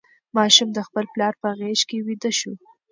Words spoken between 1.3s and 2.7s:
په غېږ کې ویده شو.